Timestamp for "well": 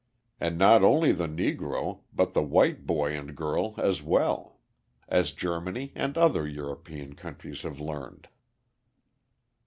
4.01-4.57